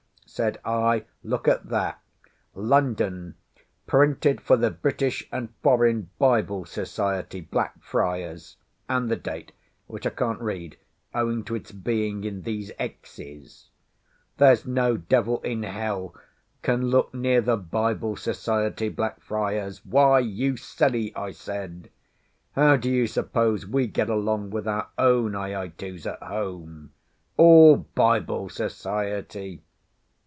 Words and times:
said 0.33 0.57
I. 0.63 1.03
"Look 1.25 1.45
at 1.49 1.67
that! 1.67 1.99
'London: 2.55 3.35
Printed 3.85 4.39
for 4.39 4.55
the 4.55 4.71
British 4.71 5.27
and 5.29 5.49
Foreign 5.61 6.09
Bible 6.19 6.63
Society, 6.63 7.41
Blackfriars,' 7.41 8.55
and 8.87 9.11
the 9.11 9.17
date, 9.17 9.51
which 9.87 10.07
I 10.07 10.09
can't 10.09 10.39
read, 10.39 10.77
owing 11.13 11.43
to 11.43 11.55
its 11.55 11.73
being 11.73 12.23
in 12.23 12.43
these 12.43 12.71
X's. 12.79 13.71
There's 14.37 14.65
no 14.65 14.95
devil 14.95 15.41
in 15.41 15.63
hell 15.63 16.15
can 16.61 16.85
look 16.87 17.13
near 17.13 17.41
the 17.41 17.57
Bible 17.57 18.15
Society, 18.15 18.87
Blackfriars. 18.87 19.85
Why, 19.85 20.19
you 20.19 20.55
silly!" 20.55 21.13
I 21.13 21.31
said, 21.33 21.89
"how 22.53 22.77
do 22.77 22.89
you 22.89 23.05
suppose 23.05 23.67
we 23.67 23.85
get 23.85 24.09
along 24.09 24.51
with 24.51 24.65
our 24.65 24.87
own 24.97 25.33
aitus 25.35 26.05
at 26.05 26.23
home? 26.23 26.93
All 27.35 27.75
Bible 27.75 28.47
Society!" 28.47 29.61